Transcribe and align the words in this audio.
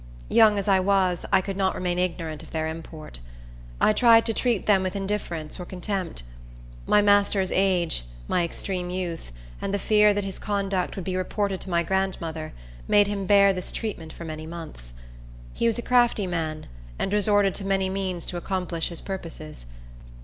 Young 0.29 0.57
as 0.57 0.67
I 0.67 0.79
was, 0.79 1.27
I 1.31 1.41
could 1.41 1.55
not 1.55 1.75
remain 1.75 1.99
ignorant 1.99 2.41
of 2.41 2.49
their 2.49 2.67
import. 2.67 3.19
I 3.79 3.93
tried 3.93 4.25
to 4.25 4.33
treat 4.33 4.65
them 4.65 4.81
with 4.81 4.95
indifference 4.95 5.59
or 5.59 5.63
contempt. 5.65 6.23
The 6.87 7.03
master's 7.03 7.51
age, 7.51 8.03
my 8.27 8.43
extreme 8.43 8.89
youth, 8.89 9.31
and 9.61 9.71
the 9.71 9.77
fear 9.77 10.11
that 10.11 10.23
his 10.23 10.39
conduct 10.39 10.95
would 10.95 11.05
be 11.05 11.15
reported 11.15 11.61
to 11.61 11.69
my 11.69 11.83
grandmother, 11.83 12.51
made 12.87 13.05
him 13.05 13.27
bear 13.27 13.53
this 13.53 13.71
treatment 13.71 14.11
for 14.11 14.25
many 14.25 14.47
months. 14.47 14.93
He 15.53 15.67
was 15.67 15.77
a 15.77 15.83
crafty 15.83 16.25
man, 16.25 16.65
and 16.97 17.13
resorted 17.13 17.53
to 17.53 17.63
many 17.63 17.87
means 17.87 18.25
to 18.25 18.37
accomplish 18.37 18.89
his 18.89 19.01
purposes. 19.01 19.67